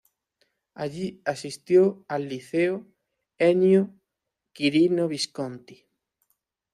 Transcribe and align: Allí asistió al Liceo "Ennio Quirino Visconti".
Allí 0.73 1.21
asistió 1.25 2.03
al 2.07 2.27
Liceo 2.27 2.87
"Ennio 3.37 3.93
Quirino 4.51 5.07
Visconti". 5.07 5.85